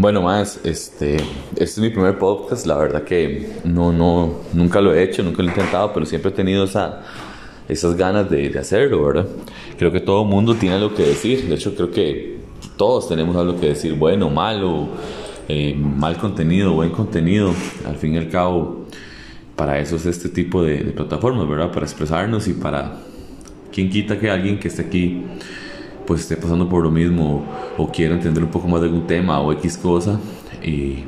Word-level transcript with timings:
Bueno, 0.00 0.22
más, 0.22 0.58
este, 0.64 1.16
este 1.16 1.62
es 1.62 1.78
mi 1.78 1.90
primer 1.90 2.16
podcast, 2.18 2.64
la 2.64 2.78
verdad 2.78 3.02
que 3.02 3.50
no, 3.64 3.92
no, 3.92 4.32
nunca 4.54 4.80
lo 4.80 4.94
he 4.94 5.02
hecho, 5.02 5.22
nunca 5.22 5.42
lo 5.42 5.50
he 5.50 5.52
intentado, 5.52 5.92
pero 5.92 6.06
siempre 6.06 6.30
he 6.30 6.34
tenido 6.34 6.64
esa, 6.64 7.02
esas 7.68 7.98
ganas 7.98 8.30
de, 8.30 8.48
de 8.48 8.58
hacerlo, 8.58 9.04
¿verdad? 9.04 9.26
Creo 9.76 9.92
que 9.92 10.00
todo 10.00 10.24
mundo 10.24 10.54
tiene 10.54 10.76
algo 10.76 10.94
que 10.94 11.02
decir, 11.02 11.46
de 11.46 11.54
hecho 11.54 11.74
creo 11.74 11.90
que 11.90 12.38
todos 12.78 13.10
tenemos 13.10 13.36
algo 13.36 13.60
que 13.60 13.66
decir, 13.66 13.92
bueno, 13.92 14.30
malo, 14.30 14.88
eh, 15.48 15.74
mal 15.78 16.16
contenido, 16.16 16.72
buen 16.72 16.92
contenido, 16.92 17.52
al 17.86 17.96
fin 17.96 18.14
y 18.14 18.16
al 18.16 18.30
cabo, 18.30 18.86
para 19.54 19.80
eso 19.80 19.96
es 19.96 20.06
este 20.06 20.30
tipo 20.30 20.62
de, 20.62 20.78
de 20.78 20.92
plataformas, 20.92 21.46
¿verdad? 21.46 21.72
Para 21.72 21.84
expresarnos 21.84 22.48
y 22.48 22.54
para, 22.54 23.02
¿quién 23.70 23.90
quita 23.90 24.18
que 24.18 24.30
alguien 24.30 24.58
que 24.58 24.68
esté 24.68 24.80
aquí 24.80 25.26
pues 26.10 26.22
esté 26.22 26.36
pasando 26.36 26.68
por 26.68 26.82
lo 26.82 26.90
mismo 26.90 27.44
o 27.78 27.88
quiera 27.88 28.16
entender 28.16 28.42
un 28.42 28.50
poco 28.50 28.66
más 28.66 28.80
de 28.80 28.88
algún 28.88 29.06
tema 29.06 29.38
o 29.38 29.52
X 29.52 29.76
cosa 29.76 30.18
y, 30.60 31.04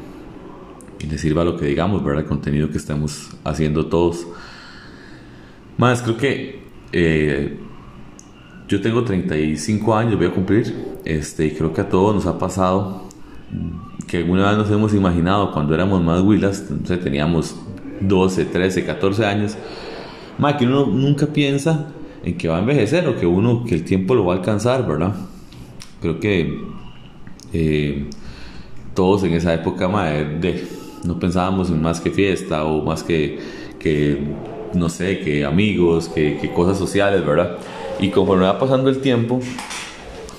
y 1.00 1.06
le 1.10 1.18
sirva 1.18 1.42
lo 1.42 1.56
que 1.56 1.66
digamos, 1.66 2.04
¿verdad? 2.04 2.22
El 2.22 2.28
contenido 2.28 2.70
que 2.70 2.78
estamos 2.78 3.30
haciendo 3.42 3.86
todos. 3.86 4.28
Más, 5.76 6.02
creo 6.02 6.16
que 6.16 6.62
eh, 6.92 7.58
yo 8.68 8.80
tengo 8.80 9.02
35 9.02 9.92
años, 9.92 10.16
voy 10.16 10.26
a 10.26 10.30
cumplir, 10.30 10.72
este, 11.04 11.46
y 11.46 11.50
creo 11.50 11.72
que 11.72 11.80
a 11.80 11.88
todos 11.88 12.14
nos 12.14 12.26
ha 12.26 12.38
pasado 12.38 13.08
que 14.06 14.18
alguna 14.18 14.50
vez 14.50 14.56
nos 14.56 14.70
hemos 14.70 14.94
imaginado 14.94 15.50
cuando 15.50 15.74
éramos 15.74 16.00
más 16.00 16.20
huilas, 16.20 16.70
no 16.70 16.86
sé, 16.86 16.96
teníamos 16.98 17.56
12, 18.02 18.44
13, 18.44 18.84
14 18.84 19.26
años, 19.26 19.56
más 20.38 20.54
que 20.54 20.64
uno 20.64 20.86
nunca 20.86 21.26
piensa 21.26 21.88
en 22.24 22.36
que 22.36 22.48
va 22.48 22.56
a 22.56 22.60
envejecer 22.60 23.08
o 23.08 23.16
que 23.16 23.26
uno, 23.26 23.64
que 23.64 23.74
el 23.74 23.84
tiempo 23.84 24.14
lo 24.14 24.24
va 24.24 24.34
a 24.34 24.36
alcanzar, 24.38 24.86
¿verdad? 24.86 25.14
Creo 26.00 26.20
que 26.20 26.58
eh, 27.52 28.06
todos 28.94 29.24
en 29.24 29.34
esa 29.34 29.54
época 29.54 29.88
de, 30.40 30.64
no 31.04 31.18
pensábamos 31.18 31.70
en 31.70 31.82
más 31.82 32.00
que 32.00 32.10
fiesta 32.10 32.64
o 32.64 32.82
más 32.82 33.02
que, 33.02 33.38
que 33.78 34.18
no 34.74 34.88
sé, 34.88 35.20
que 35.20 35.44
amigos, 35.44 36.08
que, 36.08 36.38
que, 36.40 36.52
cosas 36.52 36.78
sociales, 36.78 37.24
¿verdad? 37.24 37.58
Y 38.00 38.08
conforme 38.08 38.44
va 38.44 38.58
pasando 38.58 38.90
el 38.90 39.00
tiempo, 39.00 39.40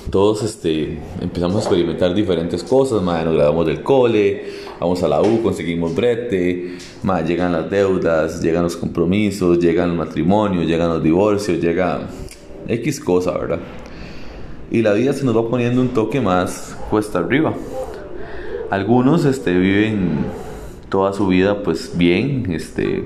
todos 0.09 0.43
este, 0.43 0.99
empezamos 1.21 1.55
a 1.55 1.59
experimentar 1.59 2.13
diferentes 2.13 2.63
cosas, 2.63 3.01
madre, 3.01 3.25
nos 3.25 3.35
graduamos 3.35 3.65
del 3.65 3.81
cole, 3.81 4.45
vamos 4.79 5.01
a 5.01 5.07
la 5.07 5.21
U, 5.21 5.41
conseguimos 5.41 5.95
brete, 5.95 6.77
madre, 7.03 7.27
llegan 7.27 7.53
las 7.53 7.69
deudas, 7.69 8.41
llegan 8.41 8.63
los 8.63 8.75
compromisos, 8.75 9.59
llegan 9.59 9.89
los 9.89 9.97
matrimonios, 10.07 10.67
llegan 10.67 10.89
los 10.89 11.01
divorcios, 11.01 11.59
llega 11.59 12.09
X 12.67 12.99
cosa, 12.99 13.31
¿verdad? 13.37 13.59
Y 14.71 14.81
la 14.81 14.93
vida 14.93 15.13
se 15.13 15.23
nos 15.23 15.35
va 15.37 15.49
poniendo 15.49 15.81
un 15.81 15.89
toque 15.89 16.19
más 16.19 16.77
cuesta 16.89 17.19
arriba. 17.19 17.53
Algunos 18.69 19.25
este, 19.25 19.53
viven 19.53 20.25
toda 20.89 21.13
su 21.13 21.27
vida 21.27 21.63
pues 21.63 21.95
bien, 21.95 22.51
este, 22.51 23.03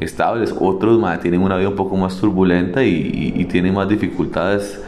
estables, 0.00 0.54
otros 0.58 0.98
madre, 0.98 1.22
tienen 1.22 1.40
una 1.40 1.56
vida 1.56 1.68
un 1.68 1.76
poco 1.76 1.96
más 1.96 2.20
turbulenta 2.20 2.84
y, 2.84 2.90
y, 3.36 3.40
y 3.40 3.44
tienen 3.46 3.74
más 3.74 3.88
dificultades 3.88 4.80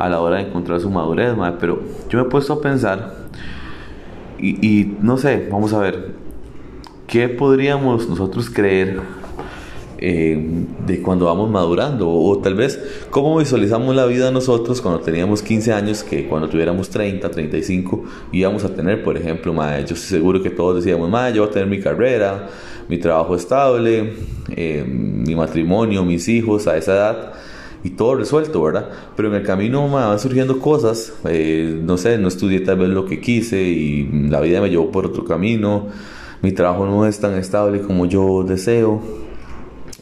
a 0.00 0.08
la 0.08 0.20
hora 0.20 0.38
de 0.38 0.44
encontrar 0.44 0.80
su 0.80 0.90
madurez, 0.90 1.36
madre. 1.36 1.58
pero 1.60 1.82
yo 2.08 2.18
me 2.18 2.24
he 2.24 2.28
puesto 2.28 2.54
a 2.54 2.60
pensar 2.60 3.28
y, 4.42 4.94
no 5.02 5.18
sé, 5.18 5.48
vamos 5.52 5.74
a 5.74 5.80
ver, 5.80 6.12
¿qué 7.06 7.28
podríamos 7.28 8.08
nosotros 8.08 8.48
creer 8.48 8.98
eh, 9.98 10.64
de 10.86 11.02
cuando 11.02 11.26
vamos 11.26 11.50
madurando? 11.50 12.08
O, 12.08 12.30
o, 12.30 12.38
tal 12.38 12.54
vez, 12.54 12.82
¿cómo 13.10 13.36
visualizamos 13.36 13.94
la 13.94 14.06
vida 14.06 14.30
nosotros 14.30 14.80
cuando 14.80 15.00
teníamos 15.00 15.42
15 15.42 15.74
años 15.74 16.02
que 16.02 16.26
cuando 16.26 16.48
tuviéramos 16.48 16.88
30, 16.88 17.30
35 17.30 18.04
íbamos 18.32 18.64
a 18.64 18.74
tener, 18.74 19.04
por 19.04 19.18
ejemplo, 19.18 19.52
madre, 19.52 19.80
yo 19.80 19.94
estoy 19.94 20.18
seguro 20.18 20.42
que 20.42 20.48
todos 20.48 20.76
decíamos, 20.76 21.10
madre, 21.10 21.36
yo 21.36 21.42
voy 21.42 21.50
a 21.50 21.52
tener 21.52 21.68
mi 21.68 21.80
carrera, 21.80 22.48
mi 22.88 22.96
trabajo 22.96 23.36
estable, 23.36 24.14
eh, 24.56 24.82
mi 24.86 25.34
matrimonio, 25.34 26.02
mis 26.02 26.26
hijos 26.28 26.66
a 26.66 26.78
esa 26.78 26.92
edad 26.94 27.32
y 27.82 27.90
todo 27.90 28.14
resuelto, 28.14 28.62
¿verdad? 28.62 28.88
Pero 29.16 29.28
en 29.28 29.34
el 29.34 29.42
camino 29.42 29.86
me 29.88 29.94
van 29.94 30.18
surgiendo 30.18 30.58
cosas, 30.58 31.12
eh, 31.24 31.80
no 31.82 31.96
sé, 31.96 32.18
no 32.18 32.28
estudié 32.28 32.60
tal 32.60 32.78
vez 32.78 32.90
lo 32.90 33.06
que 33.06 33.20
quise 33.20 33.62
y 33.62 34.08
la 34.28 34.40
vida 34.40 34.60
me 34.60 34.68
llevó 34.68 34.90
por 34.90 35.06
otro 35.06 35.24
camino, 35.24 35.86
mi 36.42 36.52
trabajo 36.52 36.86
no 36.86 37.06
es 37.06 37.18
tan 37.20 37.34
estable 37.34 37.80
como 37.80 38.06
yo 38.06 38.44
deseo, 38.44 39.00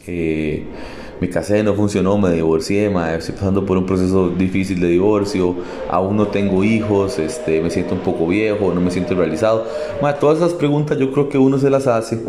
eh, 0.07 0.65
me 1.21 1.29
casé, 1.29 1.63
no 1.63 1.73
funcionó, 1.73 2.17
me 2.17 2.31
divorcié, 2.31 2.89
ma, 2.89 3.13
estoy 3.13 3.35
pasando 3.35 3.65
por 3.65 3.77
un 3.77 3.85
proceso 3.85 4.29
difícil 4.29 4.79
de 4.79 4.87
divorcio, 4.87 5.55
aún 5.89 6.15
no 6.15 6.27
tengo 6.27 6.63
hijos, 6.63 7.19
este, 7.19 7.61
me 7.61 7.69
siento 7.69 7.95
un 7.95 8.01
poco 8.01 8.25
viejo, 8.27 8.73
no 8.73 8.79
me 8.79 8.89
siento 8.89 9.15
realizado. 9.15 9.65
Ma, 10.01 10.13
todas 10.13 10.37
esas 10.37 10.53
preguntas 10.53 10.97
yo 10.97 11.11
creo 11.11 11.27
que 11.27 11.37
uno 11.37 11.59
se 11.59 11.69
las 11.69 11.87
hace 11.87 12.19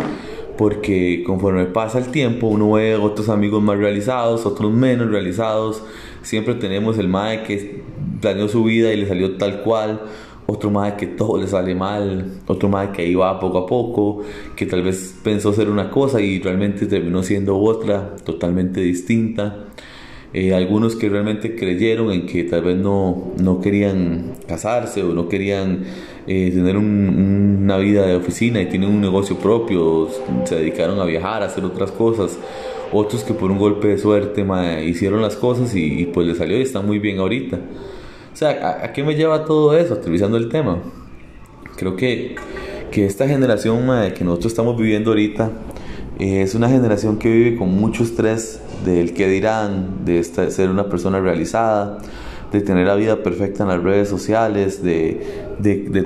porque 0.61 1.23
conforme 1.25 1.65
pasa 1.65 1.99
el 1.99 2.11
tiempo 2.11 2.47
uno 2.47 2.73
ve 2.73 2.95
otros 2.95 3.31
amigos 3.31 3.63
más 3.63 3.79
realizados, 3.79 4.45
otros 4.45 4.71
menos 4.71 5.11
realizados, 5.11 5.83
siempre 6.21 6.55
tenemos 6.55 6.99
el 6.99 7.09
mae 7.09 7.45
que 7.45 7.83
planeó 8.21 8.47
su 8.47 8.65
vida 8.65 8.93
y 8.93 8.99
le 8.99 9.09
salió 9.09 9.39
tal 9.39 9.63
cual, 9.63 10.03
otro 10.45 10.71
mae 10.71 10.99
que 10.99 11.07
todo 11.07 11.41
le 11.41 11.47
sale 11.47 11.75
mal, 11.75 12.43
otro 12.47 12.69
mae 12.69 12.93
que 12.93 13.07
iba 13.07 13.41
poco 13.41 13.57
a 13.57 13.67
poco, 13.67 14.23
que 14.55 14.67
tal 14.67 14.83
vez 14.83 15.19
pensó 15.25 15.55
ser 15.55 15.71
una 15.71 15.91
cosa 15.91 16.21
y 16.21 16.39
realmente 16.41 16.85
terminó 16.85 17.23
siendo 17.23 17.57
otra, 17.57 18.17
totalmente 18.17 18.83
distinta. 18.83 19.65
Eh, 20.33 20.55
algunos 20.55 20.95
que 20.95 21.09
realmente 21.09 21.57
creyeron 21.57 22.13
en 22.13 22.27
que 22.27 22.45
tal 22.45 22.63
vez 22.63 22.77
no, 22.77 23.33
no 23.43 23.61
querían 23.61 24.35
casarse 24.47 25.03
o 25.03 25.13
no 25.13 25.29
querían 25.29 25.85
eh, 26.29 26.53
tener 26.55 26.77
un, 26.77 27.59
una 27.65 27.79
vida 27.79 28.07
de 28.07 28.15
oficina 28.15 28.61
y 28.63 28.67
tienen 28.67 28.91
un 28.91 29.01
negocio 29.01 29.37
propio, 29.39 30.09
se 30.45 30.55
dedicaron 30.55 31.01
a 31.01 31.05
viajar, 31.05 31.43
a 31.43 31.47
hacer 31.47 31.65
otras 31.65 31.91
cosas. 31.91 32.39
Otros 32.93 33.23
que 33.23 33.35
por 33.35 33.51
un 33.51 33.59
golpe 33.59 33.89
de 33.89 33.99
suerte 33.99 34.45
hicieron 34.85 35.23
las 35.23 35.37
cosas 35.37 35.75
y, 35.77 36.07
pues 36.07 36.27
les 36.27 36.39
salió 36.39 36.59
y 36.59 36.63
están 36.63 36.87
muy 36.87 36.99
bien 36.99 37.19
ahorita. 37.19 37.57
O 38.33 38.37
sea, 38.37 38.81
¿a, 38.83 38.93
qué 38.93 39.05
me 39.05 39.15
lleva 39.15 39.45
todo 39.45 39.77
eso? 39.77 39.95
Utilizando 39.95 40.37
el 40.37 40.49
tema. 40.49 40.79
Creo 41.77 41.95
que, 41.97 42.35
que 42.91 43.07
esta 43.07 43.29
generación 43.29 43.87
que 44.17 44.25
nosotros 44.25 44.53
estamos 44.53 44.77
viviendo 44.77 45.11
ahorita 45.11 45.53
es 46.21 46.55
una 46.55 46.69
generación 46.69 47.17
que 47.17 47.31
vive 47.31 47.57
con 47.57 47.75
mucho 47.75 48.03
estrés 48.03 48.61
del 48.85 49.15
qué 49.15 49.27
dirán, 49.27 50.05
de 50.05 50.23
ser 50.23 50.69
una 50.69 50.89
persona 50.91 51.19
realizada, 51.19 51.99
de 52.53 52.61
tener 52.61 52.87
la 52.87 52.95
vida 52.95 53.23
perfecta 53.23 53.63
en 53.63 53.71
las 53.71 53.83
redes 53.83 54.09
sociales, 54.09 54.83
de, 54.83 55.57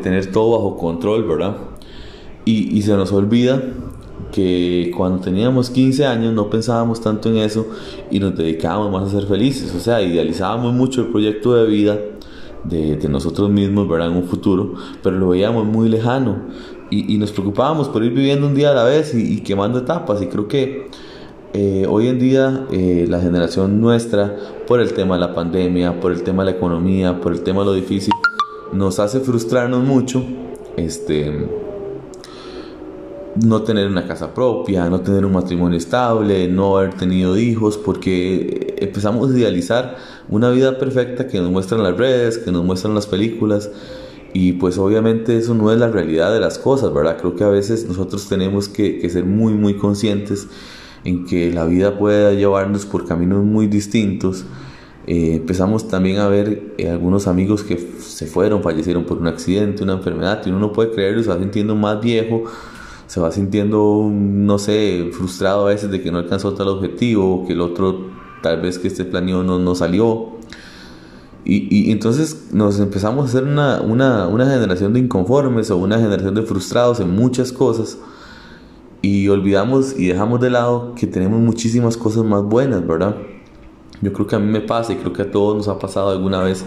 tener 0.02 0.30
todo 0.30 0.52
bajo 0.52 0.76
control, 0.76 1.24
¿verdad? 1.24 1.56
Y, 2.44 2.76
y, 2.76 2.82
se 2.82 2.92
nos 2.92 3.10
olvida 3.10 3.60
que 4.30 4.92
cuando 4.96 5.20
teníamos 5.20 5.70
15 5.70 6.06
años 6.06 6.32
no 6.32 6.48
pensábamos 6.48 7.00
tanto 7.00 7.30
en 7.30 7.38
eso 7.38 7.66
y 8.10 8.20
nos 8.20 8.36
dedicábamos 8.36 8.92
más 8.92 9.08
a 9.08 9.18
ser 9.18 9.26
felices, 9.28 9.74
o 9.74 9.80
sea, 9.80 10.00
idealizábamos 10.00 10.74
mucho 10.74 11.00
el 11.00 11.08
proyecto 11.08 11.54
de 11.54 11.66
vida 11.66 11.98
de, 12.62 12.96
de 12.96 13.08
nosotros 13.08 13.50
mismos, 13.50 13.88
¿verdad? 13.88 14.08
En 14.08 14.16
un 14.16 14.24
futuro, 14.24 14.74
pero 15.02 15.16
lo 15.16 15.30
veíamos 15.30 15.66
muy 15.66 15.88
lejano 15.88 16.42
y, 17.02 17.18
nos 17.18 17.32
preocupábamos 17.32 17.88
por 17.88 18.04
ir 18.04 18.12
viviendo 18.12 18.46
un 18.46 18.54
día 18.54 18.70
a 18.70 18.74
la 18.74 18.84
vez 18.84 19.14
y, 19.14 19.34
y 19.34 19.40
quemando 19.40 19.78
etapas 19.78 20.22
y 20.22 20.26
creo 20.26 20.48
que 20.48 20.88
eh, 21.56 21.86
hoy 21.88 22.08
en 22.08 22.18
día 22.18 22.66
eh, 22.72 23.06
la 23.08 23.20
generación 23.20 23.80
nuestra, 23.80 24.36
por 24.66 24.80
el 24.80 24.92
tema 24.92 25.14
de 25.14 25.20
la 25.20 25.34
pandemia, 25.36 26.00
por 26.00 26.10
el 26.10 26.24
tema 26.24 26.44
de 26.44 26.50
la 26.50 26.56
economía, 26.56 27.20
por 27.20 27.32
el 27.32 27.42
tema 27.42 27.60
de 27.60 27.66
lo 27.66 27.74
difícil, 27.74 28.12
nos 28.72 28.98
hace 28.98 29.20
frustrarnos 29.20 29.84
mucho, 29.84 30.24
este, 30.76 31.46
no 33.36 33.62
tener 33.62 33.86
una 33.86 34.04
casa 34.08 34.34
propia, 34.34 34.90
no 34.90 35.00
tener 35.02 35.24
un 35.24 35.30
matrimonio 35.30 35.78
estable, 35.78 36.48
no 36.48 36.76
haber 36.76 36.94
tenido 36.94 37.36
hijos, 37.36 37.78
porque 37.78 38.74
empezamos 38.80 39.30
a 39.30 39.38
idealizar 39.38 39.96
una 40.28 40.50
vida 40.50 40.76
perfecta 40.76 41.28
que 41.28 41.38
nos 41.40 41.52
muestran 41.52 41.84
las 41.84 41.96
redes, 41.96 42.38
que 42.38 42.50
nos 42.50 42.64
muestran 42.64 42.96
las 42.96 43.06
películas. 43.06 43.70
Y 44.34 44.54
pues 44.54 44.78
obviamente 44.78 45.38
eso 45.38 45.54
no 45.54 45.72
es 45.72 45.78
la 45.78 45.88
realidad 45.88 46.34
de 46.34 46.40
las 46.40 46.58
cosas, 46.58 46.92
¿verdad? 46.92 47.18
Creo 47.18 47.36
que 47.36 47.44
a 47.44 47.48
veces 47.48 47.86
nosotros 47.86 48.28
tenemos 48.28 48.68
que, 48.68 49.08
ser 49.08 49.24
muy, 49.24 49.54
muy 49.54 49.76
conscientes 49.76 50.48
en 51.04 51.24
que 51.24 51.52
la 51.52 51.64
vida 51.66 51.96
puede 51.96 52.36
llevarnos 52.36 52.84
por 52.84 53.06
caminos 53.06 53.44
muy 53.44 53.68
distintos. 53.68 54.44
Eh, 55.06 55.36
empezamos 55.36 55.86
también 55.86 56.18
a 56.18 56.26
ver 56.26 56.74
eh, 56.78 56.90
algunos 56.90 57.28
amigos 57.28 57.62
que 57.62 57.78
se 58.00 58.26
fueron, 58.26 58.60
fallecieron 58.64 59.04
por 59.04 59.18
un 59.18 59.28
accidente, 59.28 59.84
una 59.84 59.92
enfermedad, 59.92 60.42
y 60.44 60.50
uno 60.50 60.58
no 60.58 60.72
puede 60.72 60.90
creerlo, 60.90 61.22
se 61.22 61.28
va 61.28 61.38
sintiendo 61.38 61.76
más 61.76 62.00
viejo, 62.00 62.42
se 63.06 63.20
va 63.20 63.30
sintiendo, 63.30 64.10
no 64.10 64.58
sé, 64.58 65.10
frustrado 65.12 65.66
a 65.66 65.68
veces 65.68 65.92
de 65.92 66.02
que 66.02 66.10
no 66.10 66.18
alcanzó 66.18 66.54
tal 66.54 66.66
objetivo, 66.68 67.44
que 67.46 67.52
el 67.52 67.60
otro 67.60 68.08
tal 68.42 68.60
vez 68.60 68.80
que 68.80 68.88
este 68.88 69.04
planeó 69.04 69.44
no, 69.44 69.60
no 69.60 69.76
salió. 69.76 70.30
Y, 71.44 71.68
y, 71.70 71.92
entonces 71.92 72.48
nos 72.52 72.80
empezamos 72.80 73.26
a 73.26 73.28
hacer 73.28 73.44
una, 73.44 73.82
una, 73.82 74.28
una 74.28 74.46
generación 74.46 74.94
de 74.94 75.00
inconformes 75.00 75.70
o 75.70 75.76
una 75.76 75.98
generación 75.98 76.34
de 76.34 76.42
frustrados 76.42 77.00
en 77.00 77.10
muchas 77.10 77.52
cosas 77.52 77.98
y 79.02 79.28
olvidamos 79.28 79.98
y 79.98 80.06
dejamos 80.06 80.40
de 80.40 80.48
lado 80.48 80.94
que 80.94 81.06
tenemos 81.06 81.38
muchísimas 81.38 81.98
cosas 81.98 82.24
más 82.24 82.42
buenas, 82.42 82.86
¿verdad? 82.86 83.16
Yo 84.00 84.14
creo 84.14 84.26
que 84.26 84.36
a 84.36 84.38
mí 84.38 84.50
me 84.50 84.62
pasa 84.62 84.94
y 84.94 84.96
creo 84.96 85.12
que 85.12 85.22
a 85.22 85.30
todos 85.30 85.54
nos 85.54 85.68
ha 85.68 85.78
pasado 85.78 86.08
alguna 86.08 86.42
vez 86.42 86.64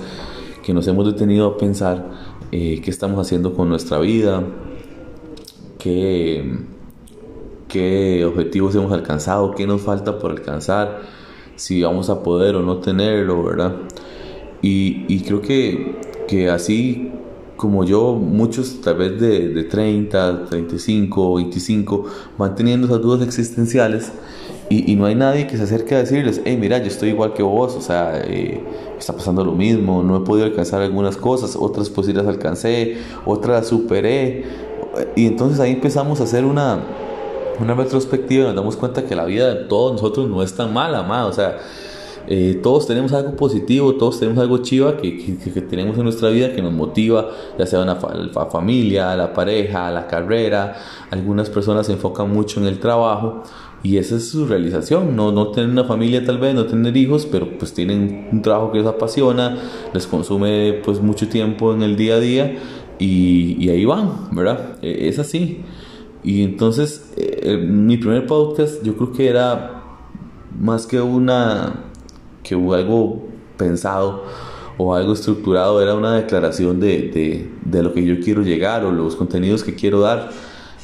que 0.63 0.71
nos 0.71 0.87
hemos 0.87 1.07
detenido 1.07 1.47
a 1.47 1.57
pensar 1.57 2.11
eh, 2.51 2.79
qué 2.83 2.91
estamos 2.91 3.19
haciendo 3.19 3.55
con 3.55 3.69
nuestra 3.69 3.97
vida, 3.97 4.43
qué, 5.79 6.59
qué 7.67 8.23
objetivos 8.25 8.75
hemos 8.75 8.91
alcanzado, 8.91 9.55
qué 9.55 9.65
nos 9.65 9.81
falta 9.81 10.19
por 10.19 10.29
alcanzar, 10.29 11.01
si 11.55 11.81
vamos 11.81 12.11
a 12.11 12.21
poder 12.21 12.55
o 12.55 12.61
no 12.61 12.77
tenerlo, 12.77 13.43
¿verdad? 13.43 13.73
Y, 14.61 15.05
y 15.07 15.21
creo 15.21 15.41
que, 15.41 15.99
que 16.27 16.49
así 16.49 17.11
como 17.57 17.83
yo, 17.83 18.13
muchos 18.13 18.81
tal 18.81 18.97
vez 18.97 19.19
de, 19.19 19.49
de 19.49 19.63
30, 19.63 20.45
35, 20.45 21.35
25, 21.35 22.05
van 22.37 22.55
teniendo 22.55 22.87
esas 22.87 23.01
dudas 23.01 23.27
existenciales 23.27 24.11
y, 24.69 24.91
y, 24.91 24.95
no 24.95 25.05
hay 25.05 25.15
nadie 25.15 25.47
que 25.47 25.55
se 25.55 25.63
acerque 25.63 25.95
a 25.95 25.99
decirles, 25.99 26.41
hey, 26.43 26.57
mira, 26.59 26.77
yo 26.79 26.87
estoy 26.87 27.09
igual 27.09 27.33
que 27.33 27.41
vos, 27.41 27.75
o 27.75 27.81
sea, 27.81 28.21
eh, 28.23 28.61
está 28.99 29.13
pasando 29.13 29.45
lo 29.45 29.53
mismo, 29.53 30.03
no 30.03 30.17
he 30.17 30.19
podido 30.19 30.45
alcanzar 30.45 30.81
algunas 30.81 31.15
cosas, 31.15 31.55
otras 31.57 31.89
pues 31.89 32.07
sí 32.07 32.13
las 32.13 32.27
alcancé, 32.27 32.97
otras 33.25 33.61
las 33.61 33.67
superé. 33.67 34.43
Y 35.15 35.25
entonces 35.25 35.61
ahí 35.61 35.71
empezamos 35.71 36.19
a 36.19 36.25
hacer 36.25 36.43
una, 36.43 36.83
una 37.61 37.75
retrospectiva 37.75 38.43
y 38.43 38.47
nos 38.47 38.55
damos 38.55 38.75
cuenta 38.75 39.05
que 39.05 39.15
la 39.15 39.23
vida 39.23 39.53
de 39.53 39.63
todos 39.65 39.93
nosotros 39.93 40.29
no 40.29 40.43
es 40.43 40.53
tan 40.53 40.73
mala, 40.73 41.03
más, 41.03 41.27
o 41.27 41.33
sea, 41.33 41.59
eh, 42.29 42.59
todos 42.61 42.85
tenemos 42.85 43.13
algo 43.13 43.35
positivo, 43.37 43.95
todos 43.95 44.19
tenemos 44.19 44.41
algo 44.41 44.57
chiva 44.57 44.97
que, 44.97 45.17
que, 45.17 45.37
que, 45.37 45.61
tenemos 45.61 45.97
en 45.97 46.03
nuestra 46.03 46.29
vida 46.29 46.53
que 46.53 46.61
nos 46.61 46.73
motiva, 46.73 47.29
ya 47.57 47.65
sea 47.65 47.81
una 47.81 47.97
la 48.33 48.45
familia, 48.47 49.15
la 49.15 49.33
pareja, 49.33 49.89
la 49.91 50.07
carrera. 50.07 50.75
Algunas 51.09 51.49
personas 51.49 51.85
se 51.87 51.93
enfocan 51.93 52.29
mucho 52.29 52.59
en 52.59 52.67
el 52.67 52.79
trabajo 52.79 53.43
y 53.81 53.97
esa 53.97 54.17
es 54.17 54.29
su 54.29 54.45
realización. 54.45 55.15
No, 55.15 55.31
no 55.31 55.51
tener 55.51 55.69
una 55.69 55.85
familia 55.85 56.25
tal 56.25 56.37
vez, 56.37 56.53
no 56.53 56.65
tener 56.65 56.97
hijos, 56.97 57.25
pero 57.25 57.57
pues 57.57 57.73
tienen 57.73 58.27
un 58.31 58.41
trabajo 58.41 58.73
que 58.73 58.79
les 58.79 58.87
apasiona, 58.87 59.57
les 59.93 60.05
consume 60.05 60.81
pues 60.83 61.01
mucho 61.01 61.29
tiempo 61.29 61.73
en 61.73 61.81
el 61.81 61.95
día 61.95 62.15
a 62.15 62.19
día 62.19 62.57
y, 62.99 63.55
y 63.57 63.69
ahí 63.69 63.85
van, 63.85 64.35
¿verdad? 64.35 64.77
E, 64.81 65.07
es 65.07 65.17
así. 65.17 65.61
Y 66.25 66.43
entonces 66.43 67.13
eh, 67.15 67.55
mi 67.55 67.95
primer 67.95 68.25
podcast 68.25 68.83
yo 68.83 68.97
creo 68.97 69.13
que 69.13 69.29
era 69.29 69.83
más 70.59 70.85
que 70.87 70.99
una 70.99 71.86
que 72.47 72.55
hubo 72.55 72.73
algo 72.73 73.23
pensado 73.57 74.23
o 74.77 74.93
algo 74.93 75.13
estructurado, 75.13 75.81
era 75.81 75.95
una 75.95 76.15
declaración 76.15 76.79
de, 76.79 77.49
de, 77.63 77.83
lo 77.83 77.93
que 77.93 78.05
yo 78.05 78.19
quiero 78.19 78.43
llegar 78.43 78.85
o 78.85 78.91
los 78.91 79.15
contenidos 79.15 79.63
que 79.63 79.75
quiero 79.75 80.01
dar. 80.01 80.29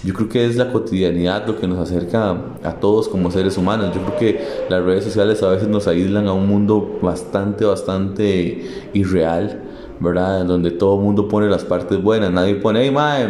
Yo 0.04 0.13
creo 0.13 0.27
que 0.27 0.45
es 0.45 0.57
la 0.57 0.71
cotidianidad 0.71 1.48
lo 1.48 1.57
que 1.57 1.68
nos 1.68 1.80
acerca 1.80 2.31
a 2.63 2.74
todos 2.80 3.07
como 3.07 3.31
seres 3.31 3.57
humanos. 3.57 3.95
Yo 3.95 4.01
creo 4.01 4.18
que 4.18 4.65
las 4.69 4.83
redes 4.83 5.06
sociales 5.06 5.42
a 5.44 5.50
veces 5.50 5.69
nos 5.69 5.88
aíslan 5.88 6.27
a 6.27 6.33
un 6.33 6.48
mundo 6.48 7.00
bastante, 7.01 7.63
bastante 7.63 8.89
irreal. 8.94 9.62
¿Verdad? 10.04 10.46
Donde 10.46 10.72
todo 10.72 10.98
el 10.98 11.02
mundo 11.04 11.28
pone 11.28 11.48
las 11.50 11.64
partes 11.64 12.02
buenas. 12.02 12.32
Nadie 12.32 12.56
pone, 12.56 12.84
hey, 12.84 12.92
mae, 12.92 13.28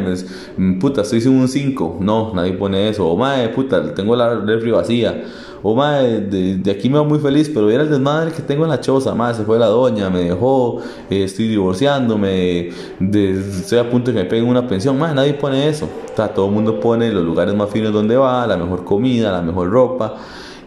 puta, 0.79 1.01
estoy 1.01 1.21
sin 1.21 1.39
un 1.39 1.47
5. 1.47 1.97
No, 2.01 2.33
nadie 2.33 2.53
pone 2.53 2.89
eso. 2.89 3.07
O, 3.07 3.15
mae, 3.15 3.49
puta, 3.49 3.93
tengo 3.93 4.15
la 4.15 4.39
refri 4.39 4.71
vacía 4.71 5.23
oh 5.63 5.73
madre, 5.75 6.19
de, 6.21 6.71
aquí 6.71 6.89
me 6.89 6.99
voy 6.99 7.07
muy 7.07 7.19
feliz, 7.19 7.49
pero 7.51 7.71
era 7.71 7.83
el 7.83 7.89
desmadre 7.89 8.31
que 8.31 8.41
tengo 8.41 8.65
en 8.65 8.69
la 8.69 8.81
choza, 8.81 9.15
madre, 9.15 9.37
se 9.37 9.43
fue 9.43 9.57
la 9.57 9.67
doña, 9.67 10.09
me 10.09 10.19
dejó, 10.19 10.81
eh, 11.09 11.23
estoy 11.23 11.47
divorciándome, 11.47 12.67
estoy 12.99 13.79
a 13.79 13.89
punto 13.89 14.11
de 14.11 14.17
que 14.17 14.23
me 14.23 14.29
peguen 14.29 14.47
una 14.47 14.67
pensión, 14.67 14.99
madre, 14.99 15.15
nadie 15.15 15.33
pone 15.33 15.67
eso, 15.67 15.85
o 15.85 16.29
todo 16.29 16.47
el 16.47 16.51
mundo 16.51 16.79
pone 16.79 17.09
los 17.11 17.23
lugares 17.23 17.55
más 17.55 17.69
finos 17.69 17.93
donde 17.93 18.17
va, 18.17 18.45
la 18.45 18.57
mejor 18.57 18.83
comida, 18.83 19.31
la 19.31 19.41
mejor 19.41 19.69
ropa, 19.69 20.15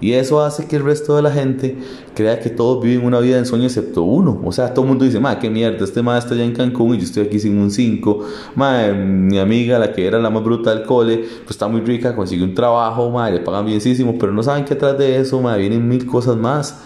y 0.00 0.12
eso 0.12 0.42
hace 0.42 0.66
que 0.66 0.76
el 0.76 0.84
resto 0.84 1.16
de 1.16 1.22
la 1.22 1.30
gente 1.30 1.76
crea 2.14 2.40
que 2.40 2.50
todos 2.50 2.82
viven 2.84 3.06
una 3.06 3.18
vida 3.20 3.38
en 3.38 3.46
sueño 3.46 3.64
excepto 3.64 4.02
uno. 4.02 4.40
O 4.44 4.52
sea, 4.52 4.74
todo 4.74 4.84
el 4.84 4.90
mundo 4.90 5.04
dice, 5.04 5.20
ma, 5.20 5.38
qué 5.38 5.48
mierda, 5.48 5.84
este 5.84 6.02
ma 6.02 6.18
está 6.18 6.34
allá 6.34 6.44
en 6.44 6.52
Cancún 6.52 6.94
y 6.94 6.98
yo 6.98 7.04
estoy 7.04 7.26
aquí 7.26 7.38
sin 7.38 7.58
un 7.58 7.70
5. 7.70 8.20
Ma, 8.54 8.88
mi 8.88 9.38
amiga, 9.38 9.78
la 9.78 9.92
que 9.92 10.06
era 10.06 10.18
la 10.18 10.30
más 10.30 10.44
bruta 10.44 10.74
del 10.74 10.84
cole, 10.84 11.18
pues 11.18 11.50
está 11.50 11.68
muy 11.68 11.80
rica, 11.80 12.14
consigue 12.14 12.44
un 12.44 12.54
trabajo, 12.54 13.10
ma, 13.10 13.30
le 13.30 13.40
pagan 13.40 13.64
bienísimo, 13.64 14.18
pero 14.18 14.32
no 14.32 14.42
saben 14.42 14.64
que 14.64 14.74
atrás 14.74 14.98
de 14.98 15.18
eso, 15.20 15.40
ma, 15.40 15.56
vienen 15.56 15.88
mil 15.88 16.06
cosas 16.06 16.36
más 16.36 16.82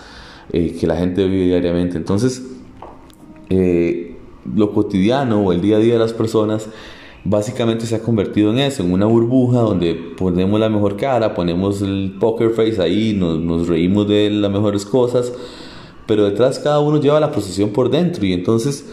eh, 0.52 0.76
que 0.78 0.86
la 0.86 0.96
gente 0.96 1.26
vive 1.26 1.46
diariamente. 1.46 1.96
Entonces, 1.96 2.42
eh, 3.48 4.16
lo 4.54 4.72
cotidiano 4.72 5.40
o 5.40 5.52
el 5.52 5.60
día 5.60 5.76
a 5.76 5.80
día 5.80 5.94
de 5.94 5.98
las 5.98 6.12
personas 6.12 6.68
básicamente 7.24 7.86
se 7.86 7.96
ha 7.96 8.02
convertido 8.02 8.50
en 8.50 8.58
eso, 8.58 8.82
en 8.82 8.92
una 8.92 9.06
burbuja 9.06 9.60
donde 9.60 9.94
ponemos 9.94 10.58
la 10.58 10.68
mejor 10.68 10.96
cara, 10.96 11.34
ponemos 11.34 11.82
el 11.82 12.16
poker 12.18 12.50
face 12.50 12.80
ahí, 12.80 13.14
nos, 13.14 13.38
nos 13.38 13.68
reímos 13.68 14.08
de 14.08 14.30
las 14.30 14.50
mejores 14.50 14.86
cosas, 14.86 15.32
pero 16.06 16.24
detrás 16.24 16.58
cada 16.58 16.80
uno 16.80 17.00
lleva 17.00 17.20
la 17.20 17.30
posición 17.30 17.70
por 17.70 17.90
dentro 17.90 18.24
y 18.24 18.32
entonces, 18.32 18.86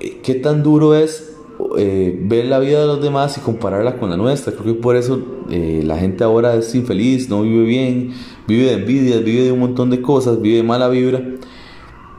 eh, 0.00 0.20
¿qué 0.22 0.34
tan 0.34 0.62
duro 0.62 0.94
es 0.94 1.34
eh, 1.76 2.18
ver 2.22 2.46
la 2.46 2.58
vida 2.60 2.80
de 2.80 2.86
los 2.86 3.02
demás 3.02 3.36
y 3.36 3.40
compararla 3.40 3.98
con 3.98 4.10
la 4.10 4.16
nuestra? 4.16 4.52
Creo 4.52 4.74
que 4.74 4.80
por 4.80 4.96
eso 4.96 5.20
eh, 5.50 5.82
la 5.84 5.98
gente 5.98 6.22
ahora 6.22 6.54
es 6.54 6.74
infeliz, 6.74 7.28
no 7.28 7.42
vive 7.42 7.64
bien, 7.64 8.12
vive 8.46 8.66
de 8.66 8.74
envidias, 8.74 9.24
vive 9.24 9.42
de 9.42 9.52
un 9.52 9.60
montón 9.60 9.90
de 9.90 10.00
cosas, 10.00 10.40
vive 10.40 10.58
de 10.58 10.62
mala 10.62 10.88
vibra 10.88 11.20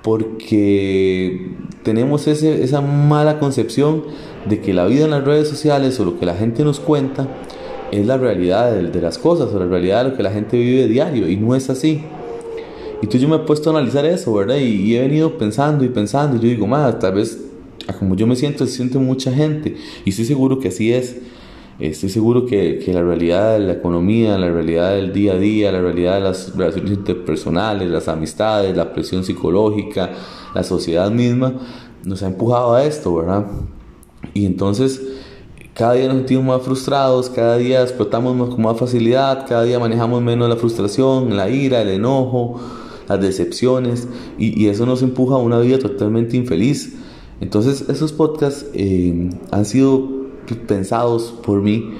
porque 0.05 1.55
tenemos 1.81 2.27
ese, 2.27 2.63
esa 2.63 2.79
mala 2.79 3.39
concepción 3.39 4.03
de 4.47 4.61
que 4.61 4.73
la 4.73 4.85
vida 4.85 5.05
en 5.05 5.11
las 5.11 5.23
redes 5.23 5.47
sociales 5.47 5.99
o 5.99 6.05
lo 6.05 6.19
que 6.19 6.25
la 6.25 6.35
gente 6.35 6.63
nos 6.63 6.79
cuenta 6.79 7.27
es 7.91 8.05
la 8.05 8.17
realidad 8.17 8.73
de, 8.73 9.01
las 9.01 9.17
cosas 9.17 9.53
o 9.53 9.59
la 9.59 9.65
realidad 9.65 10.03
de 10.03 10.11
lo 10.11 10.17
que 10.17 10.23
la 10.23 10.31
gente 10.31 10.57
vive 10.57 10.87
diario 10.87 11.29
y 11.29 11.37
no 11.37 11.55
es 11.55 11.69
así. 11.69 12.03
Entonces 12.95 13.21
yo 13.21 13.27
me 13.27 13.35
he 13.35 13.39
puesto 13.39 13.69
a 13.69 13.73
analizar 13.73 14.05
eso, 14.05 14.33
¿verdad? 14.33 14.57
Y, 14.57 14.81
y 14.81 14.95
he 14.95 15.01
venido 15.01 15.37
pensando 15.37 15.83
y 15.83 15.89
pensando 15.89 16.37
y 16.37 16.39
yo 16.39 16.47
digo, 16.47 16.67
más, 16.67 16.97
tal 16.99 17.15
vez 17.15 17.39
como 17.99 18.15
yo 18.15 18.25
me 18.25 18.35
siento, 18.35 18.65
se 18.65 18.73
siente 18.73 18.97
mucha 18.97 19.31
gente 19.31 19.75
y 20.03 20.09
estoy 20.09 20.25
seguro 20.25 20.59
que 20.59 20.69
así 20.69 20.91
es. 20.91 21.17
Estoy 21.77 22.07
seguro 22.07 22.45
que, 22.45 22.79
que, 22.79 22.93
la 22.93 23.01
realidad 23.01 23.59
de 23.59 23.65
la 23.65 23.73
economía, 23.73 24.37
la 24.37 24.49
realidad 24.49 24.95
del 24.95 25.11
día 25.11 25.33
a 25.33 25.37
día, 25.37 25.73
la 25.73 25.81
realidad 25.81 26.15
de 26.15 26.21
las 26.21 26.55
relaciones 26.55 26.91
interpersonales, 26.93 27.89
las 27.89 28.07
amistades, 28.07 28.77
la 28.77 28.93
presión 28.93 29.25
psicológica, 29.25 30.11
la 30.53 30.63
sociedad 30.63 31.11
misma, 31.11 31.53
nos 32.05 32.23
ha 32.23 32.27
empujado 32.27 32.75
a 32.75 32.85
esto, 32.85 33.13
¿verdad? 33.15 33.45
Y 34.35 34.45
entonces 34.45 35.01
cada 35.73 35.93
día 35.93 36.07
nos 36.07 36.17
sentimos 36.17 36.45
más 36.45 36.61
frustrados, 36.61 37.29
cada 37.29 37.55
día 37.55 37.81
explotamos 37.81 38.49
con 38.49 38.61
más 38.61 38.77
facilidad, 38.77 39.47
cada 39.47 39.63
día 39.63 39.79
manejamos 39.79 40.21
menos 40.21 40.49
la 40.49 40.57
frustración, 40.57 41.37
la 41.37 41.49
ira, 41.49 41.81
el 41.81 41.89
enojo, 41.89 42.59
las 43.07 43.21
decepciones, 43.21 44.09
y, 44.37 44.61
y 44.61 44.67
eso 44.67 44.85
nos 44.85 45.01
empuja 45.01 45.35
a 45.35 45.37
una 45.37 45.59
vida 45.59 45.79
totalmente 45.79 46.35
infeliz. 46.35 46.97
Entonces 47.39 47.87
esos 47.89 48.11
podcasts 48.11 48.65
eh, 48.73 49.29
han 49.51 49.65
sido 49.65 50.05
pensados 50.67 51.33
por 51.43 51.61
mí 51.61 51.93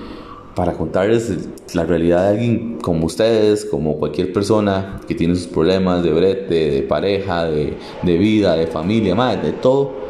para 0.55 0.73
contarles 0.73 1.47
la 1.73 1.85
realidad 1.85 2.23
de 2.23 2.37
alguien 2.37 2.77
como 2.81 3.05
ustedes, 3.05 3.63
como 3.63 3.97
cualquier 3.97 4.33
persona 4.33 4.99
que 5.07 5.15
tiene 5.15 5.35
sus 5.35 5.47
problemas 5.47 6.03
de 6.03 6.11
brete, 6.11 6.69
de 6.69 6.81
pareja, 6.81 7.45
de, 7.45 7.77
de 8.03 8.17
vida, 8.17 8.57
de 8.57 8.67
familia, 8.67 9.15
madre, 9.15 9.51
de 9.51 9.53
todo. 9.53 10.05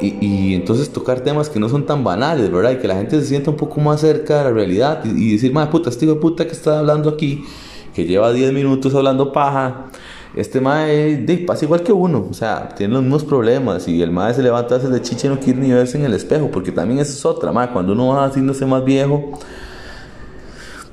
Y, 0.00 0.54
entonces 0.54 0.90
tocar 0.90 1.20
temas 1.20 1.48
que 1.48 1.58
no 1.60 1.68
son 1.68 1.86
tan 1.86 2.04
banales, 2.04 2.50
¿verdad? 2.50 2.72
Y 2.72 2.76
que 2.76 2.88
la 2.88 2.96
gente 2.96 3.20
se 3.20 3.26
sienta 3.26 3.50
un 3.50 3.56
poco 3.56 3.80
más 3.80 4.00
cerca 4.00 4.38
de 4.38 4.44
la 4.44 4.50
realidad 4.50 5.04
y, 5.04 5.08
y 5.10 5.32
decir, 5.32 5.52
madre 5.52 5.70
puta, 5.70 5.90
este 5.90 6.04
hijo 6.04 6.14
de 6.14 6.20
puta 6.20 6.46
que 6.46 6.52
está 6.52 6.80
hablando 6.80 7.08
aquí, 7.10 7.44
que 7.94 8.04
lleva 8.04 8.32
10 8.32 8.52
minutos 8.52 8.94
hablando 8.94 9.32
paja, 9.32 9.86
este 10.34 10.60
mae 10.60 11.16
de, 11.16 11.38
pasa 11.38 11.64
igual 11.64 11.82
que 11.82 11.92
uno, 11.92 12.26
o 12.28 12.34
sea, 12.34 12.68
tiene 12.70 12.94
los 12.94 13.02
mismos 13.02 13.24
problemas 13.24 13.86
y 13.86 14.02
el 14.02 14.10
mae 14.10 14.34
se 14.34 14.42
levanta 14.42 14.74
a 14.74 14.78
veces 14.78 14.92
de 14.92 15.00
chicha 15.00 15.28
y 15.28 15.30
no 15.30 15.38
quiere 15.38 15.60
ni 15.60 15.70
verse 15.70 15.96
en 15.96 16.04
el 16.04 16.12
espejo, 16.12 16.50
porque 16.50 16.72
también 16.72 16.98
eso 16.98 17.12
es 17.12 17.24
otra, 17.24 17.52
mae, 17.52 17.68
cuando 17.70 17.92
uno 17.92 18.08
va 18.08 18.24
haciéndose 18.24 18.66
más 18.66 18.84
viejo, 18.84 19.38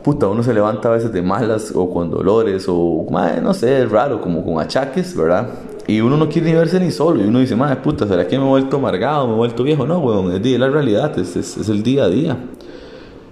puta, 0.04 0.28
uno 0.28 0.44
se 0.44 0.54
levanta 0.54 0.90
a 0.90 0.92
veces 0.92 1.12
de 1.12 1.24
malas 1.24 1.72
o 1.74 1.92
con 1.92 2.12
dolores 2.12 2.66
o, 2.68 3.08
mae, 3.10 3.42
no 3.42 3.56
sé, 3.56 3.82
es 3.82 3.90
raro, 3.90 4.22
como 4.22 4.46
con 4.46 4.60
achaques, 4.60 5.16
¿verdad? 5.16 5.48
Y 5.92 6.00
uno 6.00 6.16
no 6.16 6.30
quiere 6.30 6.48
ni 6.50 6.54
verse 6.56 6.80
ni 6.80 6.90
solo 6.90 7.22
y 7.22 7.28
uno 7.28 7.40
dice, 7.40 7.56
mae, 7.56 7.76
puta, 7.76 8.08
¿será 8.08 8.26
que 8.26 8.38
me 8.38 8.46
he 8.46 8.48
vuelto 8.48 8.78
amargado, 8.78 9.28
me 9.28 9.34
he 9.34 9.38
vuelto 9.38 9.64
viejo? 9.64 9.86
No, 9.86 10.00
weón, 10.00 10.32
es 10.32 10.60
la 10.60 10.70
realidad, 10.70 11.20
es, 11.20 11.36
es, 11.36 11.58
es 11.58 11.68
el 11.68 11.84
día 11.84 12.06
a 12.06 12.10
día. 12.10 12.38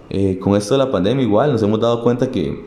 Eh, 0.09 0.39
con 0.39 0.55
esto 0.55 0.73
de 0.73 0.79
la 0.79 0.91
pandemia 0.91 1.23
igual 1.23 1.53
nos 1.53 1.63
hemos 1.63 1.79
dado 1.79 2.03
cuenta 2.03 2.29
que 2.29 2.65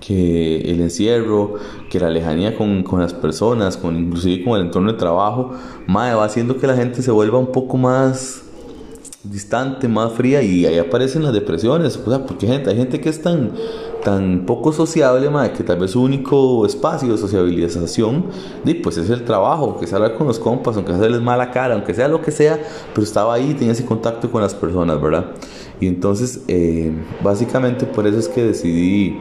que 0.00 0.58
el 0.70 0.80
encierro, 0.80 1.54
que 1.88 1.98
la 1.98 2.10
lejanía 2.10 2.56
con, 2.56 2.82
con, 2.82 3.00
las 3.00 3.14
personas, 3.14 3.78
con 3.78 3.96
inclusive 3.96 4.44
con 4.44 4.58
el 4.58 4.66
entorno 4.66 4.92
de 4.92 4.98
trabajo, 4.98 5.52
madre, 5.86 6.14
va 6.14 6.26
haciendo 6.26 6.58
que 6.58 6.66
la 6.66 6.76
gente 6.76 7.00
se 7.00 7.10
vuelva 7.10 7.38
un 7.38 7.50
poco 7.52 7.78
más 7.78 8.42
distante, 9.22 9.88
más 9.88 10.12
fría 10.12 10.42
y 10.42 10.66
ahí 10.66 10.78
aparecen 10.78 11.22
las 11.22 11.32
depresiones, 11.32 11.96
o 11.96 12.10
sea, 12.10 12.26
porque 12.26 12.46
gente, 12.46 12.68
hay 12.68 12.76
gente 12.76 13.00
que 13.00 13.08
es 13.08 13.22
tan, 13.22 13.52
tan 14.04 14.44
poco 14.46 14.72
sociable, 14.72 15.28
madre, 15.30 15.52
que 15.52 15.64
tal 15.64 15.78
vez 15.78 15.90
su 15.92 16.02
único 16.02 16.64
espacio 16.66 17.10
de 17.10 17.18
sociabilización, 17.18 18.26
pues 18.82 18.98
es 18.98 19.10
el 19.10 19.24
trabajo, 19.24 19.78
que 19.78 19.86
sea 19.86 19.96
hablar 19.96 20.14
con 20.14 20.28
los 20.28 20.38
compas, 20.38 20.76
aunque 20.76 20.92
sea 20.92 21.08
les 21.08 21.20
mala 21.20 21.50
cara, 21.50 21.74
aunque 21.74 21.94
sea 21.94 22.06
lo 22.06 22.20
que 22.20 22.30
sea, 22.30 22.60
pero 22.92 23.02
estaba 23.02 23.34
ahí, 23.34 23.54
tenía 23.54 23.72
ese 23.72 23.84
contacto 23.84 24.30
con 24.30 24.42
las 24.42 24.54
personas, 24.54 25.00
¿verdad? 25.00 25.32
Y 25.80 25.88
entonces, 25.88 26.42
eh, 26.46 26.92
básicamente 27.22 27.86
por 27.86 28.06
eso 28.06 28.18
es 28.18 28.28
que 28.28 28.44
decidí 28.44 29.18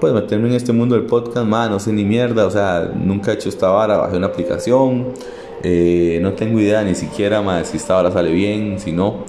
pues 0.00 0.12
meterme 0.12 0.48
en 0.48 0.54
este 0.54 0.72
mundo 0.72 0.94
del 0.94 1.06
podcast, 1.06 1.46
no 1.46 1.78
sé 1.78 1.92
ni 1.92 2.04
mierda, 2.04 2.46
o 2.46 2.50
sea, 2.50 2.92
nunca 2.94 3.32
he 3.32 3.34
hecho 3.34 3.48
esta 3.48 3.68
vara, 3.68 3.96
bajé 3.98 4.16
una 4.16 4.28
aplicación, 4.28 5.12
Eh, 5.66 6.18
no 6.20 6.34
tengo 6.34 6.60
idea 6.60 6.84
ni 6.84 6.94
siquiera 6.94 7.40
más 7.40 7.68
si 7.68 7.78
esta 7.78 7.96
hora 7.96 8.10
sale 8.10 8.30
bien, 8.32 8.78
si 8.78 8.92
no. 8.92 9.24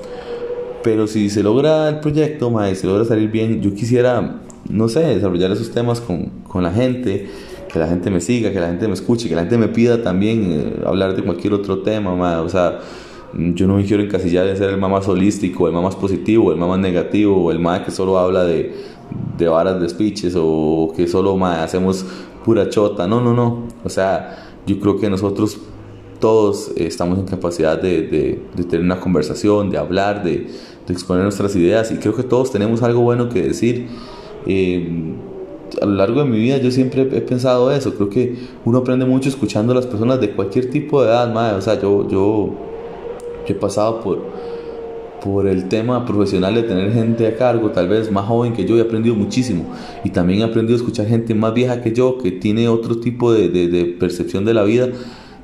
Pero 0.86 1.08
si 1.08 1.32
se 1.32 1.42
logra 1.42 1.90
el 1.90 2.00
proyecto, 2.00 2.52
más 2.52 2.78
si 2.78 2.86
logra 2.86 3.04
salir 3.06 3.32
bien, 3.32 3.60
yo 3.60 3.74
quisiera, 3.74 4.44
no 4.70 4.88
sé, 4.88 5.00
desarrollar 5.00 5.50
esos 5.50 5.72
temas 5.72 6.00
con, 6.00 6.28
con 6.48 6.62
la 6.62 6.72
gente, 6.72 7.28
que 7.74 7.80
la 7.80 7.88
gente 7.88 8.12
me 8.12 8.22
siga, 8.22 8.52
que 8.52 8.60
la 8.60 8.68
gente 8.68 8.88
me 8.88 8.94
escuche, 8.94 9.28
que 9.28 9.34
la 9.34 9.42
gente 9.42 9.58
me 9.58 9.68
pida 9.68 10.04
también 10.04 10.44
eh, 10.52 10.84
hablar 10.86 11.16
de 11.16 11.24
cualquier 11.24 11.54
otro 11.54 11.80
tema, 11.80 12.16
más. 12.16 12.38
O 12.38 12.50
sea, 12.50 12.82
yo 13.34 13.66
no 13.66 13.78
me 13.78 13.84
quiero 13.84 14.04
encasillar 14.04 14.46
en 14.46 14.58
ser 14.58 14.70
el 14.70 14.78
más 14.78 15.08
holístico, 15.08 15.68
el 15.68 15.74
más 15.74 15.96
positivo, 15.96 16.52
el 16.52 16.60
más 16.60 16.78
negativo, 16.78 17.52
el 17.52 17.58
más 17.58 17.80
que 17.80 17.90
solo 17.90 18.20
habla 18.20 18.44
de, 18.44 18.72
de 19.40 19.48
varas 19.48 19.82
de 19.82 19.90
speeches 19.90 20.36
o 20.38 20.94
que 20.96 21.08
solo 21.08 21.36
más 21.36 21.64
hacemos 21.64 22.06
pura 22.44 22.70
chota. 22.70 23.08
No, 23.08 23.22
no, 23.22 23.34
no. 23.34 23.64
O 23.84 23.90
sea, 23.90 24.54
yo 24.68 24.80
creo 24.80 25.00
que 25.00 25.10
nosotros 25.10 25.58
todos 26.20 26.72
estamos 26.78 27.18
en 27.20 27.26
capacidad 27.26 27.82
de, 27.82 28.04
de, 28.04 28.40
de 28.56 28.64
tener 28.64 28.86
una 28.86 29.00
conversación, 29.00 29.70
de 29.70 29.78
hablar, 29.78 30.24
de, 30.24 30.48
de, 30.86 30.94
exponer 30.94 31.24
nuestras 31.24 31.56
ideas 31.56 31.92
y 31.92 31.96
creo 31.96 32.16
que 32.16 32.24
todos 32.24 32.52
tenemos 32.52 32.84
algo 32.84 33.02
bueno 33.02 33.30
que 33.30 33.42
decir. 33.42 33.88
Eh, 34.48 35.16
a 35.82 35.86
lo 35.86 35.96
largo 35.96 36.22
de 36.24 36.30
mi 36.30 36.40
vida 36.40 36.58
yo 36.58 36.72
siempre 36.72 37.02
he 37.02 37.22
pensado 37.22 37.72
eso, 37.72 37.96
creo 37.96 38.10
que 38.10 38.36
uno 38.66 38.80
aprende 38.80 39.06
mucho 39.06 39.30
escuchando 39.30 39.72
a 39.74 39.76
las 39.76 39.88
personas 39.88 40.22
de 40.22 40.32
cualquier 40.32 40.70
tipo 40.70 41.02
de 41.02 41.10
edad, 41.10 41.34
madre. 41.34 41.58
o 41.58 41.62
sea, 41.62 41.80
yo, 41.82 42.08
yo, 42.08 42.54
he 43.48 43.54
pasado 43.54 44.02
por, 44.02 44.20
por 45.24 45.48
el 45.48 45.68
tema 45.68 46.06
profesional 46.06 46.56
de 46.56 46.64
tener 46.64 46.94
gente 46.94 47.28
a 47.28 47.36
cargo, 47.36 47.72
tal 47.72 47.88
vez 47.88 48.12
más 48.12 48.26
joven 48.26 48.54
que 48.54 48.66
yo, 48.66 48.78
he 48.78 48.82
aprendido 48.82 49.16
muchísimo. 49.16 49.66
Y 50.04 50.10
también 50.12 50.42
he 50.42 50.44
aprendido 50.44 50.76
a 50.76 50.80
escuchar 50.80 51.08
gente 51.08 51.36
más 51.36 51.54
vieja 51.54 51.82
que 51.82 51.92
yo, 51.92 52.18
que 52.18 52.32
tiene 52.32 52.68
otro 52.70 53.00
tipo 53.00 53.34
de, 53.34 53.50
de 53.50 53.86
percepción 53.86 54.46
de 54.46 54.54
la 54.54 54.64
vida. 54.64 54.90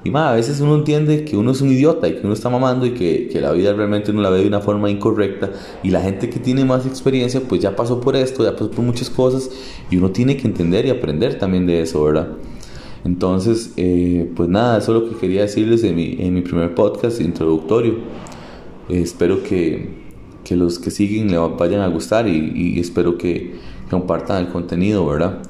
Y 0.03 0.10
más, 0.10 0.31
a 0.31 0.36
veces 0.36 0.60
uno 0.62 0.75
entiende 0.75 1.25
que 1.25 1.38
uno 1.38 1.51
es 1.51 1.62
un 1.62 1.72
idiota 1.72 2.08
y 2.08 2.13
que 2.15 2.22
uno 2.24 2.34
está 2.34 2.50
mamando 2.50 2.88
y 2.88 2.91
que, 2.91 3.27
que, 3.27 3.39
la 3.39 3.51
vida 3.51 3.72
realmente 3.74 4.10
uno 4.10 4.22
la 4.22 4.31
ve 4.31 4.39
de 4.41 4.48
una 4.48 4.60
forma 4.60 4.89
incorrecta. 4.89 5.51
Y 5.84 5.91
la 5.91 6.01
gente 6.01 6.29
que 6.29 6.39
tiene 6.39 6.65
más 6.65 6.88
experiencia, 6.88 7.41
pues 7.48 7.62
ya 7.62 7.75
pasó 7.75 8.01
por 8.01 8.15
esto, 8.15 8.43
ya 8.43 8.53
pasó 8.53 8.72
por 8.72 8.84
muchas 8.84 9.12
cosas. 9.12 9.51
Y 9.91 9.98
uno 9.98 10.10
tiene 10.10 10.38
que 10.38 10.48
entender 10.48 10.88
y 10.88 10.89
aprender 10.89 11.38
también 11.38 11.67
de 11.67 11.81
eso, 11.81 12.03
¿verdad? 12.03 12.29
Entonces, 13.03 13.74
eh, 13.77 14.31
pues 14.36 14.50
nada, 14.50 14.79
eso 14.79 14.96
es 14.96 15.03
lo 15.03 15.10
que 15.10 15.17
quería 15.17 15.41
decirles 15.41 15.84
en 15.84 15.96
mi, 15.96 16.17
en 16.20 16.34
mi 16.34 16.41
primer 16.41 16.74
podcast 16.74 17.22
introductorio. 17.22 17.96
Espero 18.89 19.43
que, 19.43 19.88
que, 20.43 20.55
los 20.55 20.79
que 20.79 20.89
siguen 20.89 21.29
le 21.29 21.38
vayan 21.38 21.81
a 21.81 21.88
gustar 21.88 22.27
y, 22.27 22.51
y 22.55 22.79
espero 22.79 23.17
que 23.17 23.53
compartan 23.89 24.46
el 24.46 24.51
contenido, 24.51 25.05
¿verdad? 25.05 25.41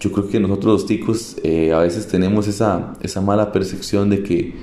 Yo 0.00 0.10
creo 0.10 0.28
que 0.28 0.40
nosotros 0.40 0.72
los 0.72 0.86
ticos 0.86 1.36
eh, 1.44 1.72
a 1.72 1.78
veces 1.80 2.08
tenemos 2.08 2.48
esa, 2.48 2.94
esa 3.02 3.20
mala 3.20 3.52
percepción 3.52 4.08
de 4.08 4.22
que, 4.22 4.54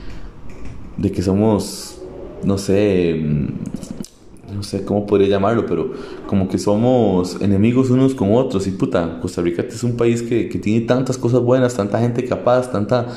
de 0.97 1.11
que 1.11 1.21
somos, 1.21 2.01
no 2.43 2.57
sé, 2.57 3.21
mm, 3.23 4.55
no 4.55 4.63
sé 4.63 4.83
cómo 4.83 5.05
podría 5.05 5.27
llamarlo, 5.27 5.67
pero 5.67 5.93
como 6.25 6.49
que 6.49 6.57
somos 6.57 7.39
enemigos 7.39 7.91
unos 7.91 8.15
con 8.15 8.33
otros. 8.33 8.65
Y 8.65 8.71
puta, 8.71 9.19
Costa 9.21 9.43
Rica 9.43 9.61
es 9.61 9.83
un 9.83 9.95
país 9.95 10.23
que, 10.23 10.49
que 10.49 10.57
tiene 10.57 10.85
tantas 10.87 11.19
cosas 11.19 11.41
buenas, 11.41 11.75
tanta 11.75 11.99
gente 11.99 12.25
capaz, 12.25 12.71
tanta, 12.71 13.07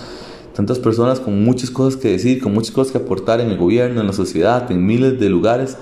tantas 0.55 0.79
personas 0.79 1.21
con 1.21 1.43
muchas 1.43 1.71
cosas 1.71 1.99
que 1.99 2.09
decir, 2.09 2.43
con 2.43 2.53
muchas 2.53 2.73
cosas 2.73 2.93
que 2.93 2.99
aportar 2.99 3.41
en 3.41 3.49
el 3.49 3.57
gobierno, 3.57 4.03
en 4.03 4.07
la 4.07 4.13
sociedad, 4.13 4.71
en 4.71 4.85
miles 4.85 5.19
de 5.19 5.31
lugares, 5.31 5.79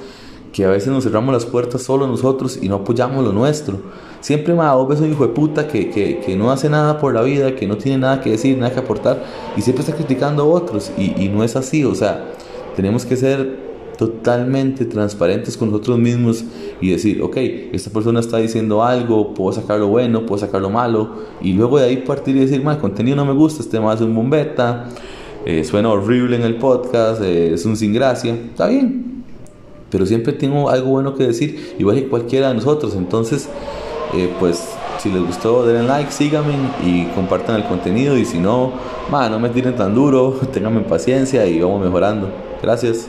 que 0.53 0.65
a 0.65 0.71
veces 0.71 0.89
nos 0.89 1.05
cerramos 1.05 1.33
las 1.33 1.47
puertas 1.47 1.83
solo 1.83 2.07
nosotros 2.07 2.59
y 2.61 2.69
no 2.69 2.77
apoyamos 2.77 3.25
lo 3.25 3.33
nuestro. 3.33 3.79
Siempre 4.21 4.55
más 4.55 4.75
vos 4.75 4.89
ves 4.89 5.01
un 5.01 5.11
hijo 5.13 5.27
de 5.27 5.33
puta 5.33 5.69
que, 5.69 5.91
que, 5.91 6.19
que, 6.19 6.37
no 6.37 6.51
hace 6.51 6.69
nada 6.69 6.99
por 6.99 7.15
la 7.15 7.23
vida, 7.23 7.55
que 7.55 7.67
no 7.67 7.77
tiene 7.77 7.99
nada 7.99 8.21
que 8.21 8.31
decir, 8.31 8.59
nada 8.59 8.73
que 8.73 8.81
aportar 8.81 9.23
y 9.57 9.63
siempre 9.63 9.85
está 9.85 9.95
criticando 9.95 10.43
a 10.43 10.47
otros 10.47 10.91
y, 10.99 11.23
y 11.23 11.29
no 11.29 11.45
es 11.45 11.55
así, 11.55 11.85
o 11.85 11.95
sea, 11.95 12.33
tenemos 12.75 13.07
que 13.07 13.17
ser 13.17 13.69
totalmente 13.99 14.85
transparentes 14.85 15.57
con 15.57 15.71
nosotros 15.71 15.99
mismos 15.99 16.45
y 16.81 16.91
decir, 16.91 17.21
ok, 17.21 17.37
esta 17.73 17.91
persona 17.91 18.21
está 18.21 18.39
diciendo 18.39 18.85
algo, 18.85 19.35
puedo 19.35 19.53
sacar 19.53 19.81
lo 19.81 19.89
bueno, 19.89 20.25
puedo 20.25 20.39
sacar 20.39 20.63
lo 20.63 20.71
malo, 20.71 21.11
y 21.43 21.53
luego 21.53 21.79
de 21.79 21.87
ahí 21.87 21.97
partir 21.99 22.37
y 22.37 22.41
decir, 22.41 22.63
el 22.65 22.79
contenido 22.79 23.17
no 23.17 23.27
me 23.27 23.33
gusta, 23.33 23.61
este 23.61 23.81
más 23.81 23.97
es 23.97 24.07
un 24.07 24.15
bombeta, 24.15 24.89
eh, 25.45 25.65
suena 25.65 25.91
horrible 25.91 26.37
en 26.37 26.43
el 26.43 26.57
podcast, 26.57 27.21
eh, 27.23 27.55
es 27.55 27.67
un 27.67 27.77
sin 27.77 27.93
gracia, 27.93 28.35
está 28.35 28.69
bien, 28.69 29.08
pero 29.91 30.07
siempre 30.07 30.33
tengo 30.33 30.71
algo 30.71 30.91
bueno 30.91 31.15
que 31.15 31.27
decir, 31.27 31.75
igual 31.79 31.97
que 31.97 32.09
cualquiera 32.09 32.49
de 32.49 32.55
nosotros, 32.55 32.95
entonces 32.97 33.49
eh, 34.15 34.33
pues 34.39 34.75
si 34.99 35.11
les 35.11 35.25
gustó 35.25 35.65
denle 35.65 35.85
like, 35.85 36.11
síganme 36.11 36.55
y 36.85 37.05
compartan 37.15 37.57
el 37.57 37.65
contenido 37.65 38.17
y 38.17 38.25
si 38.25 38.39
no, 38.39 38.73
no 39.11 39.39
me 39.39 39.49
tiren 39.51 39.77
tan 39.77 39.95
duro, 39.95 40.33
tenganme 40.53 40.81
paciencia 40.81 41.47
y 41.47 41.61
vamos 41.61 41.85
mejorando. 41.85 42.31
Gracias. 42.63 43.09